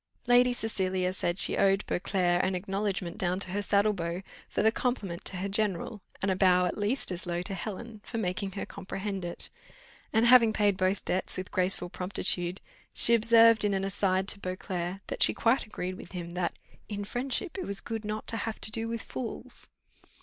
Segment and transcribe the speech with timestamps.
[0.25, 4.71] Lady Cecilia said she owed Beauclerc an acknowledgment down to her saddle bow, for the
[4.71, 8.53] compliment to her general, and a bow at least as low to Helen, for making
[8.53, 9.51] her comprehend it;
[10.11, 12.61] and, having paid both debts with graceful promptitude,
[12.95, 16.57] she observed, in an aside to Beauclerc, that she quite agreed with him, that
[16.89, 19.69] "In friendship it was good not to have to do with fools."